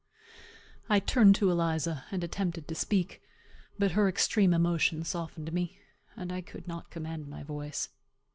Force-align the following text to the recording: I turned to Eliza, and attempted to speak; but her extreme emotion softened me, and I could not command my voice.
I 0.89 0.99
turned 0.99 1.35
to 1.35 1.51
Eliza, 1.51 2.05
and 2.09 2.23
attempted 2.23 2.67
to 2.67 2.73
speak; 2.73 3.21
but 3.77 3.91
her 3.91 4.09
extreme 4.09 4.51
emotion 4.51 5.03
softened 5.03 5.53
me, 5.53 5.77
and 6.15 6.31
I 6.33 6.41
could 6.41 6.67
not 6.67 6.89
command 6.89 7.27
my 7.27 7.43
voice. 7.43 7.89